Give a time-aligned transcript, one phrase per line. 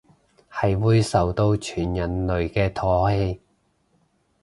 [0.51, 3.37] 係會受到全人類嘅唾棄